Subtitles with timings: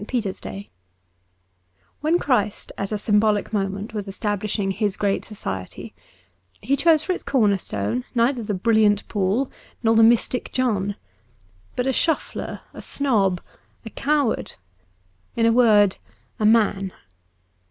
[0.07, 0.71] PETER'S DAY
[1.99, 5.93] WHEN Christ at a symbolic moment was establishing His great society,
[6.59, 9.51] He chose for its corner stone neither the brilliant Paul
[9.83, 10.95] nor the mystic John,
[11.75, 13.41] but a shuffler, a snob,
[13.85, 14.55] a coward—
[15.35, 15.97] in a word,
[16.39, 16.93] a man.